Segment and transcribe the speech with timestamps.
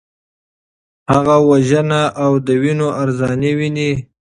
[1.13, 3.91] هغه وژنه او د وینو ارزاني ویني.